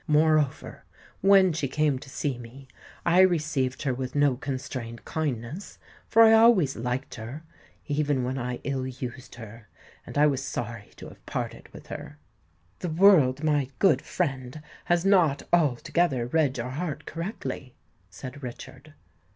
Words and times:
Moreover, 0.07 0.83
when 1.21 1.53
she 1.53 1.67
came 1.67 1.99
to 1.99 2.09
see 2.09 2.39
me, 2.39 2.67
I 3.05 3.19
received 3.19 3.83
her 3.83 3.93
with 3.93 4.15
no 4.15 4.35
constrained 4.35 5.05
kindness; 5.05 5.77
for 6.07 6.23
I 6.23 6.33
always 6.33 6.75
liked 6.75 7.13
her—even 7.13 8.23
when 8.23 8.35
I 8.39 8.61
ill 8.63 8.87
used 8.87 9.35
her;—and 9.35 10.17
I 10.17 10.25
was 10.25 10.41
sorry 10.43 10.89
to 10.95 11.09
have 11.09 11.23
parted 11.27 11.69
with 11.71 11.85
her." 11.89 12.17
"The 12.79 12.89
world, 12.89 13.43
my 13.43 13.69
good 13.77 14.01
friend, 14.01 14.63
has 14.85 15.05
not 15.05 15.43
altogether 15.53 16.25
read 16.25 16.57
your 16.57 16.71
heart 16.71 17.05
correctly," 17.05 17.75
said 18.09 18.41
Richard. 18.41 18.95